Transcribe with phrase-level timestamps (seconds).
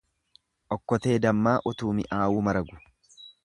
[0.75, 2.85] Okkotee dammaa utuu mi'aawuu maragu.